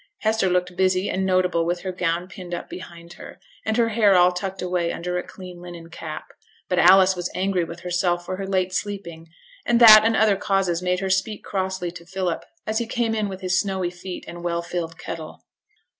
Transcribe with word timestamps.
Hester 0.21 0.49
looked 0.49 0.75
busy 0.75 1.11
and 1.11 1.27
notable 1.27 1.63
with 1.63 1.81
her 1.81 1.91
gown 1.91 2.27
pinned 2.27 2.55
up 2.55 2.67
behind 2.71 3.13
her, 3.21 3.39
and 3.63 3.77
her 3.77 3.89
hair 3.89 4.15
all 4.15 4.31
tucked 4.31 4.59
away 4.59 4.91
under 4.91 5.15
a 5.19 5.23
clean 5.23 5.61
linen 5.61 5.91
cap; 5.91 6.29
but 6.67 6.79
Alice 6.79 7.15
was 7.15 7.29
angry 7.35 7.63
with 7.63 7.81
herself 7.81 8.25
for 8.25 8.37
her 8.37 8.47
late 8.47 8.73
sleeping, 8.73 9.27
and 9.63 9.79
that 9.79 10.01
and 10.03 10.15
other 10.17 10.37
causes 10.37 10.81
made 10.81 11.01
her 11.01 11.09
speak 11.11 11.43
crossly 11.43 11.91
to 11.91 12.03
Philip, 12.03 12.43
as 12.65 12.79
he 12.79 12.87
came 12.87 13.13
in 13.13 13.29
with 13.29 13.41
his 13.41 13.59
snowy 13.59 13.91
feet 13.91 14.25
and 14.27 14.43
well 14.43 14.63
filled 14.63 14.97
kettle. 14.97 15.43